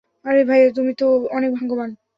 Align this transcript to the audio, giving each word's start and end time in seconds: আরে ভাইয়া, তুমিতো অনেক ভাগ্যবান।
আরে 0.25 0.41
ভাইয়া, 0.49 0.69
তুমিতো 0.77 1.05
অনেক 1.31 1.51
ভাগ্যবান। 1.57 1.89